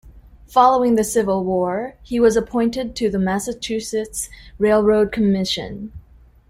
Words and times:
Following 0.47 0.95
the 0.95 1.03
Civil 1.03 1.43
War, 1.43 1.93
he 2.01 2.19
was 2.19 2.35
appointed 2.35 2.95
to 2.95 3.07
the 3.11 3.19
Massachusetts 3.19 4.29
Railroad 4.57 5.11
Commission. 5.11 5.91